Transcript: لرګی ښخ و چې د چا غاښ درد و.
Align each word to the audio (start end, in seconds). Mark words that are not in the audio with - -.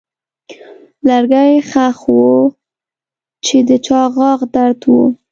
لرګی 1.07 1.53
ښخ 1.69 1.99
و 2.09 2.21
چې 3.45 3.57
د 3.69 3.71
چا 3.85 4.01
غاښ 4.15 4.39
درد 4.55 4.81
و. 4.93 4.95